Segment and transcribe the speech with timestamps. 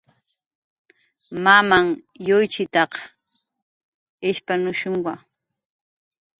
[1.43, 1.87] Mamam
[2.27, 2.91] yuychitaq
[4.29, 5.13] ishpanushumwa